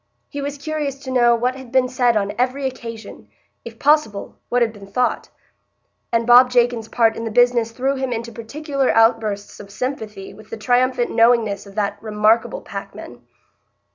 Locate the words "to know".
1.03-1.35